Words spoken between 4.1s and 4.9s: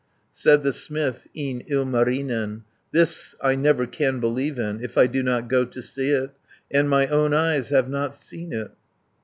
believe in,